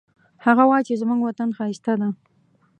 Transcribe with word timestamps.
هغه 0.45 0.63
وایي 0.69 0.83
چې 0.87 0.99
زموږ 1.01 1.19
وطن 1.23 1.49
ښایسته 1.57 1.93
ده 2.01 2.09